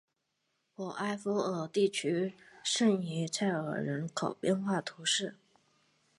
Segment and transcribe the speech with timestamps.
[0.77, 5.35] 沃埃夫尔地区圣伊莱尔人口变化图示